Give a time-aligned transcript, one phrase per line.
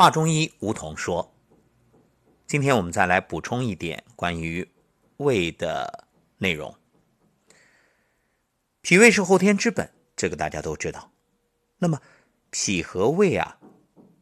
[0.00, 1.30] 华中医吴桐说
[2.48, 4.66] ：“今天我们再来补充一点关于
[5.18, 6.74] 胃的内容。
[8.80, 11.12] 脾胃是后天之本，这个大家都知道。
[11.76, 12.00] 那么
[12.48, 13.58] 脾和胃啊，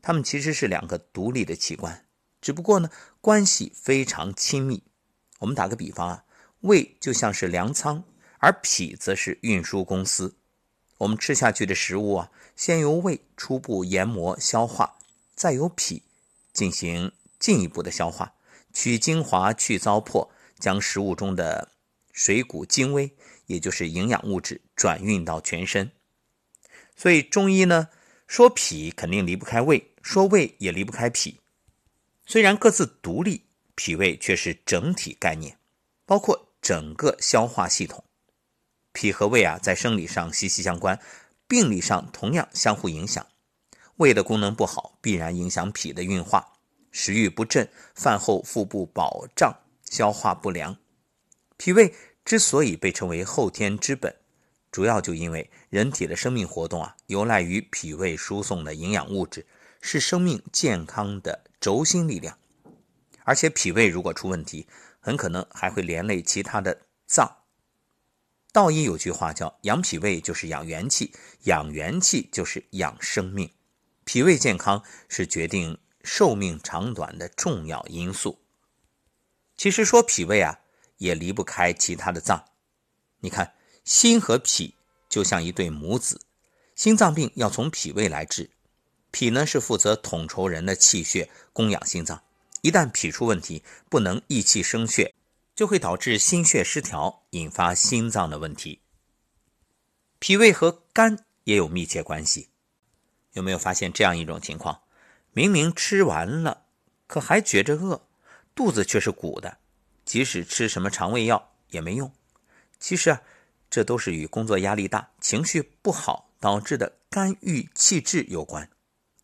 [0.00, 2.06] 它们其实是两个独立的器官，
[2.40, 2.88] 只不过呢
[3.20, 4.84] 关系非常亲密。
[5.40, 6.24] 我们打个比方啊，
[6.60, 8.04] 胃就像是粮仓，
[8.38, 10.36] 而脾则是运输公司。
[10.98, 14.98] 我们吃下去的食物啊，先由胃初步研磨消化。”
[15.34, 16.02] 再由脾
[16.52, 18.34] 进行进一步的消化，
[18.72, 21.72] 取精华去糟粕，将食物中的
[22.12, 23.16] 水谷精微，
[23.46, 25.90] 也就是营养物质转运到全身。
[26.96, 27.88] 所以中医呢
[28.26, 31.40] 说脾肯定离不开胃，说胃也离不开脾。
[32.24, 33.44] 虽然各自独立，
[33.74, 35.58] 脾胃却是整体概念，
[36.06, 38.04] 包括整个消化系统。
[38.92, 41.00] 脾和胃啊，在生理上息息相关，
[41.48, 43.26] 病理上同样相互影响。
[43.96, 46.54] 胃的功能不好，必然影响脾的运化，
[46.90, 49.56] 食欲不振，饭后腹部饱胀，
[49.90, 50.76] 消化不良。
[51.56, 54.14] 脾胃之所以被称为后天之本，
[54.72, 59.46] 主要就因为人体的生命活动啊，由赖于脾胃输送的营养物质，
[59.80, 62.36] 是生命健康的轴心力量。
[63.22, 64.66] 而且脾胃如果出问题，
[64.98, 67.38] 很可能还会连累其他的脏。
[68.52, 71.12] 道医有句话叫“养脾胃就是养元气，
[71.44, 73.50] 养元气就是养生命”。
[74.04, 78.38] 脾胃健康是决定寿命长短的重要因素。
[79.56, 80.60] 其实说脾胃啊，
[80.98, 82.44] 也离不开其他的脏。
[83.20, 84.74] 你看，心和脾
[85.08, 86.20] 就像一对母子，
[86.74, 88.50] 心脏病要从脾胃来治。
[89.10, 92.22] 脾呢是负责统筹人的气血，供养心脏。
[92.62, 95.14] 一旦脾出问题，不能益气生血，
[95.54, 98.80] 就会导致心血失调，引发心脏的问题。
[100.18, 102.48] 脾胃和肝也有密切关系。
[103.34, 104.80] 有没有发现这样一种情况？
[105.32, 106.64] 明明吃完了，
[107.06, 108.00] 可还觉着饿，
[108.54, 109.58] 肚子却是鼓的，
[110.04, 112.10] 即使吃什么肠胃药也没用。
[112.78, 113.22] 其实啊，
[113.68, 118.70] 这都是与工作压力大、情绪不好导致的肝郁气滞有关。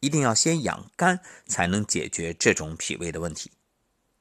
[0.00, 3.52] 一定要先养肝，才能解决这种脾胃的问题。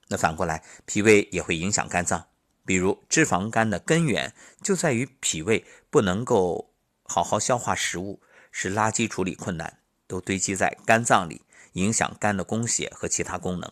[0.09, 2.27] 那反过来，脾胃也会影响肝脏，
[2.65, 4.31] 比如脂肪肝的根源
[4.61, 6.71] 就在于脾胃不能够
[7.01, 8.21] 好好消化食物。
[8.51, 11.41] 使垃圾处理困难，都堆积在肝脏里，
[11.73, 13.71] 影响肝的供血和其他功能。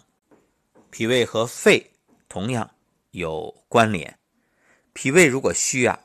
[0.89, 1.91] 脾胃和肺
[2.27, 2.71] 同样
[3.11, 4.17] 有关联。
[4.93, 5.99] 脾胃如果虚啊，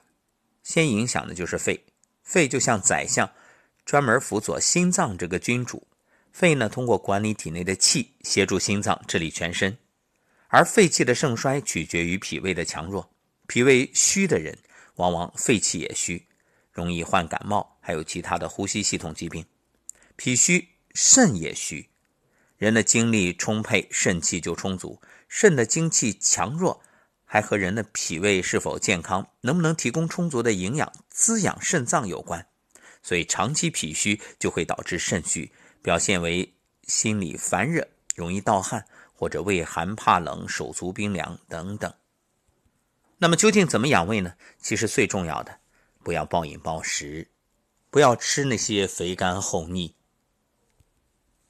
[0.63, 1.85] 先影响的就是肺。
[2.23, 3.31] 肺就像宰相，
[3.85, 5.87] 专门辅佐心脏这个君主。
[6.33, 9.77] 肺呢，通过管理体内的气，协助心脏治理全身。
[10.49, 13.11] 而肺气的盛衰取决于脾胃的强弱。
[13.47, 14.59] 脾胃虚的人，
[14.97, 16.27] 往往肺气也虚。
[16.73, 19.45] 容易患感冒，还有其他的呼吸系统疾病。
[20.17, 21.91] 脾虚，肾也虚。
[22.57, 25.03] 人的精力充沛，肾气就充足。
[25.29, 26.81] 肾的精气强弱，
[27.27, 32.47] 还和人的脾胃是否健康，能不能提供充足的营养滋养肾脏有关。
[33.03, 35.53] 所以，长期脾虚就会导致肾虚，
[35.83, 41.93] 表现为心里烦热、容易盗汗，或者畏寒怕冷、手足冰凉等等。
[43.19, 44.35] 那么，究竟怎么养胃呢？
[44.59, 45.61] 其实最重要的。
[46.03, 47.27] 不要暴饮暴食，
[47.95, 49.95] 不要吃那些肥甘厚腻，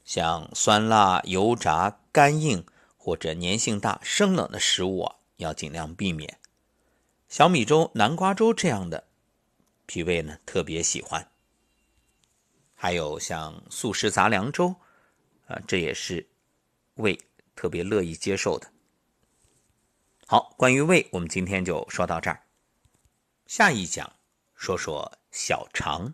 [0.04, 2.66] 像酸辣、油炸、干硬
[2.98, 6.38] 或者粘性大、生冷的食物啊，要尽量避免。
[7.30, 9.08] 小米粥、南瓜粥这样的，
[9.86, 11.30] 脾胃呢特别喜欢。
[12.74, 14.76] 还有像素食杂粮粥，
[15.46, 16.28] 啊，这也是
[16.96, 17.18] 胃
[17.56, 18.70] 特别乐意接受的。
[20.26, 22.42] 好，关于胃，我们今天就说到这儿，
[23.46, 24.12] 下一讲。
[24.54, 26.12] 说说小肠。